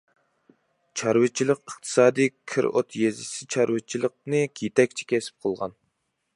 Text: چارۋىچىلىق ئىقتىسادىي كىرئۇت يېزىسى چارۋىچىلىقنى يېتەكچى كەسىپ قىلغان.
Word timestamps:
چارۋىچىلىق 1.01 1.59
ئىقتىسادىي 1.71 2.31
كىرئۇت 2.53 2.97
يېزىسى 3.03 3.47
چارۋىچىلىقنى 3.57 4.43
يېتەكچى 4.47 5.11
كەسىپ 5.15 5.39
قىلغان. 5.47 5.81